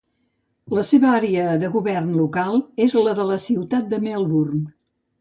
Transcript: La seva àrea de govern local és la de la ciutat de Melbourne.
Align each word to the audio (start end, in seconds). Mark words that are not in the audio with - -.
La 0.77 0.85
seva 0.91 1.11
àrea 1.17 1.43
de 1.65 1.71
govern 1.77 2.09
local 2.23 2.59
és 2.89 2.99
la 3.05 3.17
de 3.23 3.31
la 3.35 3.41
ciutat 3.49 3.97
de 3.97 4.05
Melbourne. 4.11 4.69